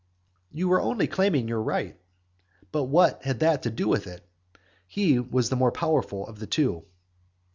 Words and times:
You 0.51 0.67
were 0.67 0.81
only 0.81 1.05
claiming 1.05 1.47
your 1.47 1.61
right, 1.61 1.95
but 2.71 2.85
what 2.85 3.21
had 3.23 3.37
that 3.41 3.61
to 3.61 3.69
do 3.69 3.87
with 3.87 4.07
it? 4.07 4.27
He 4.87 5.19
was 5.19 5.51
the 5.51 5.55
more 5.55 5.71
powerful 5.71 6.25
of 6.25 6.39
the 6.39 6.47
two. 6.47 6.85